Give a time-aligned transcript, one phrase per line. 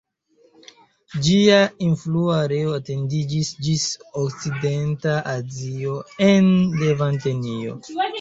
[1.25, 1.57] Ĝia
[1.87, 3.83] influa areo etendiĝis ĝis
[4.21, 6.49] Okcidenta Azio en
[6.81, 7.77] Levantenio.